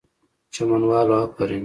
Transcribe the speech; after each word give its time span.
چمن 0.53 0.81
والو 0.89 1.15
آفرین!! 1.23 1.59